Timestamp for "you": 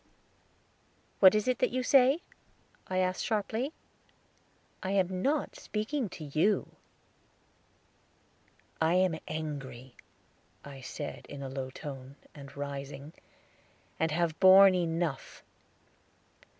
1.69-1.83, 6.23-6.69